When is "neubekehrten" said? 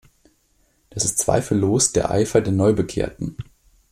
2.53-3.37